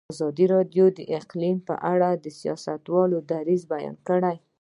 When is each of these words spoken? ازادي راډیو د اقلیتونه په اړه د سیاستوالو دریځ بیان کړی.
ازادي 0.13 0.45
راډیو 0.55 0.85
د 0.97 0.99
اقلیتونه 1.19 1.65
په 1.67 1.75
اړه 1.91 2.09
د 2.23 2.25
سیاستوالو 2.39 3.17
دریځ 3.31 3.61
بیان 3.73 3.95
کړی. 4.07 4.35